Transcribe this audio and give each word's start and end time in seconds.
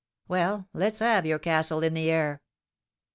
"Well, 0.27 0.67
let's 0.73 0.97
have 0.97 1.27
your 1.27 1.37
castle 1.37 1.83
in 1.83 1.93
the 1.93 2.09
air." 2.09 2.41